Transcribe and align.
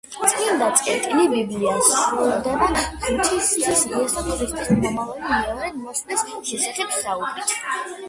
წმინდა 0.29 0.69
წერილი, 0.77 1.25
ბიბლია 1.33 1.75
სრულდება 1.89 2.71
ღვთის 2.79 3.53
ძის, 3.67 3.85
იესო 3.93 4.17
ქრისტეს 4.17 4.75
მომავალი, 4.81 5.31
მეორედ 5.37 5.81
მოსვლის 5.87 6.29
შესახებ 6.53 7.01
საუბრით. 7.01 7.59